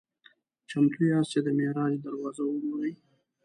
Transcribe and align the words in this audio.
"چمتو 0.69 0.99
یاست 1.11 1.29
چې 1.33 1.39
د 1.45 1.47
معراج 1.57 1.93
دروازه 2.05 2.43
وګورئ؟" 2.45 2.93